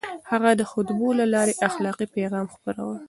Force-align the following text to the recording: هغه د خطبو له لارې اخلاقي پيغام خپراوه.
هغه 0.31 0.51
د 0.59 0.61
خطبو 0.71 1.07
له 1.19 1.25
لارې 1.33 1.53
اخلاقي 1.67 2.05
پيغام 2.15 2.45
خپراوه. 2.55 2.97